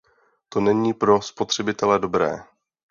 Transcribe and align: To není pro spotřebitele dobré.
To 0.49 0.59
není 0.61 0.93
pro 0.93 1.21
spotřebitele 1.21 1.99
dobré. 1.99 2.39